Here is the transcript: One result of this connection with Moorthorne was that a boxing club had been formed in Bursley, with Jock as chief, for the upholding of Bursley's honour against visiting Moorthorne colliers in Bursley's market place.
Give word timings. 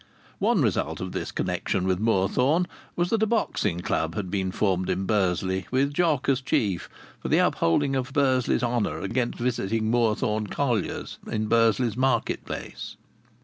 One 0.39 0.63
result 0.63 0.99
of 0.99 1.11
this 1.11 1.31
connection 1.31 1.85
with 1.85 1.99
Moorthorne 1.99 2.65
was 2.95 3.11
that 3.11 3.21
a 3.21 3.27
boxing 3.27 3.81
club 3.81 4.15
had 4.15 4.31
been 4.31 4.51
formed 4.51 4.89
in 4.89 5.05
Bursley, 5.05 5.67
with 5.69 5.93
Jock 5.93 6.27
as 6.27 6.41
chief, 6.41 6.89
for 7.19 7.27
the 7.29 7.37
upholding 7.37 7.95
of 7.95 8.11
Bursley's 8.11 8.63
honour 8.63 8.99
against 9.01 9.37
visiting 9.37 9.91
Moorthorne 9.91 10.47
colliers 10.47 11.19
in 11.27 11.45
Bursley's 11.45 11.95
market 11.95 12.43
place. 12.45 12.97